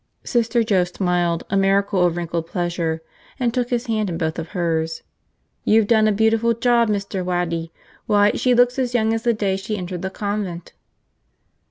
Sister 0.23 0.63
Joe 0.63 0.83
smiled, 0.83 1.43
a 1.51 1.55
miracle 1.55 2.03
of 2.03 2.17
wrinkled 2.17 2.47
pleasure, 2.47 3.03
and 3.39 3.53
took 3.53 3.69
his 3.69 3.85
hand 3.85 4.09
in 4.09 4.17
both 4.17 4.39
of 4.39 4.47
hers. 4.47 5.03
"You've 5.63 5.85
done 5.85 6.07
a 6.07 6.11
beautiful 6.11 6.55
job, 6.55 6.89
Mr. 6.89 7.23
Waddy. 7.23 7.71
Why, 8.07 8.31
she 8.31 8.55
looks 8.55 8.79
as 8.79 8.95
young 8.95 9.13
as 9.13 9.21
the 9.21 9.33
day 9.35 9.57
she 9.57 9.77
entered 9.77 10.01
the 10.01 10.09
convent!" 10.09 10.73